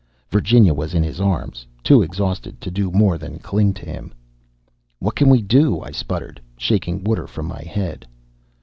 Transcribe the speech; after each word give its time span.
Virginia 0.31 0.73
was 0.73 0.95
in 0.95 1.03
his 1.03 1.21
arms, 1.21 1.67
too 1.83 2.01
exhausted 2.01 2.59
to 2.59 2.71
do 2.71 2.89
more 2.89 3.19
than 3.19 3.37
cling 3.37 3.71
to 3.71 3.85
him. 3.85 4.11
"What 4.97 5.13
can 5.15 5.29
we 5.29 5.43
do?" 5.43 5.79
I 5.81 5.91
sputtered, 5.91 6.41
shaking 6.57 7.03
water 7.03 7.27
from 7.27 7.45
my 7.45 7.61
head. 7.61 8.07